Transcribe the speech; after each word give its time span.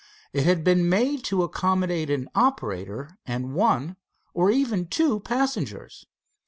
It 0.33 0.45
had 0.45 0.63
been 0.63 0.89
made 0.89 1.23
to 1.25 1.43
accommodate 1.43 2.09
an 2.09 2.27
operator 2.33 3.19
and 3.27 3.53
one, 3.53 3.97
or 4.33 4.49
even 4.49 4.87
two, 4.87 5.19
passengers. 5.19 6.07